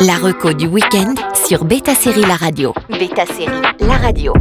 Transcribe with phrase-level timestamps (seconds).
[0.00, 1.14] La reco du week-end
[1.46, 2.72] sur Beta Série La Radio.
[2.88, 4.32] Beta Série La Radio.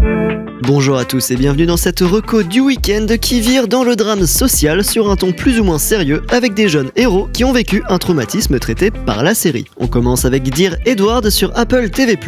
[0.64, 4.28] Bonjour à tous et bienvenue dans cette reco du week-end qui vire dans le drame
[4.28, 7.82] social sur un ton plus ou moins sérieux avec des jeunes héros qui ont vécu
[7.90, 9.66] un traumatisme traité par la série.
[9.78, 12.20] On commence avec Dear Edward sur Apple TV+.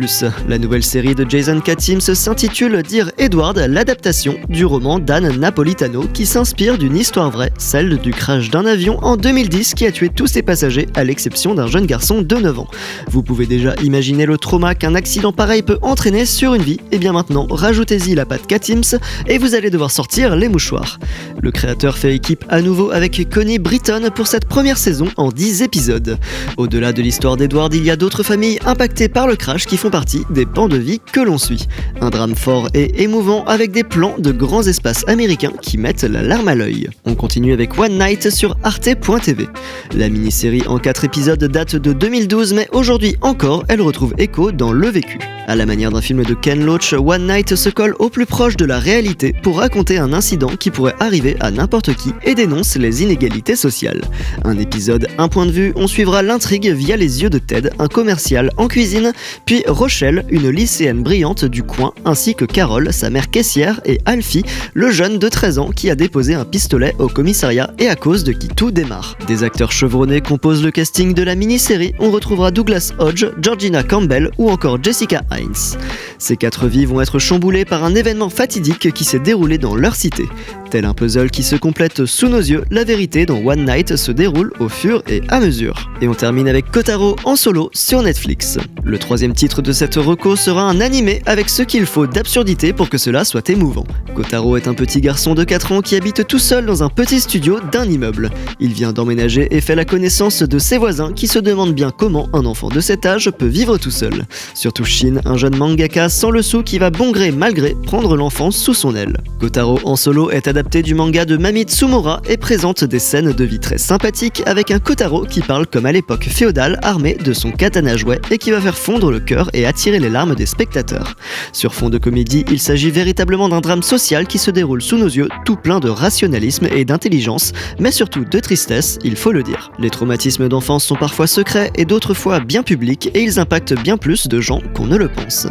[0.47, 6.25] La nouvelle série de Jason Katims s'intitule Dear Edward, l'adaptation du roman d'Anne Napolitano qui
[6.25, 10.27] s'inspire d'une histoire vraie, celle du crash d'un avion en 2010 qui a tué tous
[10.27, 12.67] ses passagers à l'exception d'un jeune garçon de 9 ans.
[13.09, 16.97] Vous pouvez déjà imaginer le trauma qu'un accident pareil peut entraîner sur une vie, et
[16.97, 20.99] bien maintenant, rajoutez-y la pâte Katims et vous allez devoir sortir les mouchoirs.
[21.41, 25.61] Le créateur fait équipe à nouveau avec Connie Britton pour cette première saison en 10
[25.61, 26.17] épisodes.
[26.57, 29.89] Au-delà de l'histoire d'Edward, il y a d'autres familles impactées par le crash qui font
[29.89, 31.67] partie des pans de vie que l'on suit.
[31.99, 36.21] Un drame fort et émouvant avec des plans de grands espaces américains qui mettent la
[36.21, 36.89] larme à l'œil.
[37.05, 39.47] On continue avec One Night sur arte.tv.
[39.95, 44.71] La mini-série en 4 épisodes date de 2012 mais aujourd'hui encore, elle retrouve écho dans
[44.71, 45.19] le vécu.
[45.47, 48.55] À la manière d'un film de Ken Loach, One Night se colle au plus proche
[48.55, 52.77] de la réalité pour raconter un incident qui pourrait arriver à n'importe qui et dénonce
[52.77, 54.01] les inégalités sociales.
[54.45, 57.87] Un épisode, un point de vue, on suivra l'intrigue via les yeux de Ted, un
[57.87, 59.13] commercial en cuisine,
[59.45, 64.43] puis Rochelle, une lycéenne brillante du coin, ainsi que Carole, sa mère caissière, et Alfie,
[64.73, 68.23] le jeune de 13 ans qui a déposé un pistolet au commissariat et à cause
[68.23, 69.17] de qui tout démarre.
[69.27, 74.29] Des acteurs chevronnés composent le casting de la mini-série, on retrouvera Douglas Hodge, Georgina Campbell
[74.37, 75.75] ou encore Jessica Hines.
[76.21, 79.95] Ces quatre vies vont être chamboulées par un événement fatidique qui s'est déroulé dans leur
[79.95, 80.29] cité.
[80.69, 84.11] Tel un puzzle qui se complète sous nos yeux, la vérité dans One Night se
[84.11, 85.89] déroule au fur et à mesure.
[85.99, 88.59] Et on termine avec Kotaro en solo sur Netflix.
[88.83, 92.89] Le troisième titre de cette reco sera un animé avec ce qu'il faut d'absurdité pour
[92.89, 93.85] que cela soit émouvant.
[94.15, 97.19] Kotaro est un petit garçon de 4 ans qui habite tout seul dans un petit
[97.19, 98.29] studio d'un immeuble.
[98.59, 102.29] Il vient d'emménager et fait la connaissance de ses voisins qui se demandent bien comment
[102.31, 104.25] un enfant de cet âge peut vivre tout seul.
[104.53, 108.17] Surtout Shin, un jeune mangaka sans le sou qui va bon gré mal gré prendre
[108.17, 109.17] l'enfance sous son aile.
[109.39, 113.43] Kotaro en solo est adapté du manga de Mamie Tsumura et présente des scènes de
[113.43, 117.51] vie très sympathiques avec un Kotaro qui parle comme à l'époque féodale armé de son
[117.51, 121.15] katana jouet et qui va faire fondre le cœur et attirer les larmes des spectateurs.
[121.53, 125.07] Sur fond de comédie, il s'agit véritablement d'un drame social qui se déroule sous nos
[125.07, 129.71] yeux, tout plein de rationalisme et d'intelligence, mais surtout de tristesse, il faut le dire.
[129.79, 133.97] Les traumatismes d'enfance sont parfois secrets et d'autres fois bien publics et ils impactent bien
[133.97, 135.47] plus de gens qu'on ne le pense.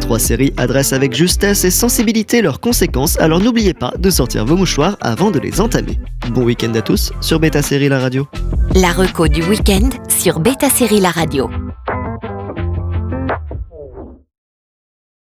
[0.00, 4.56] Trois séries adressent avec justesse et sensibilité leurs conséquences, alors n'oubliez pas de sortir vos
[4.56, 5.98] mouchoirs avant de les entamer.
[6.30, 8.26] Bon week-end à tous sur Beta Série La Radio.
[8.74, 11.50] La reco du week-end sur Beta Série La Radio.